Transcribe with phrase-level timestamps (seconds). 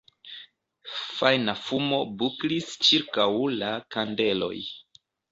[1.17, 4.53] Fajna fumo buklis ĉirkaŭ la kandeloj.